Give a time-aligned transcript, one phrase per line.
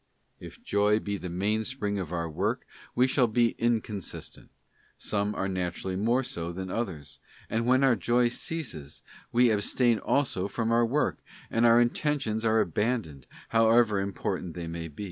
[0.39, 2.65] If Joy be the main spring of our work,
[2.95, 4.49] we shall be incon sistent:
[4.97, 7.19] some are naturally more so than others;
[7.51, 12.43] and when our joy ceases, we abstain also from our work, and our inten tions
[12.43, 14.99] are abandoned, however important they may be.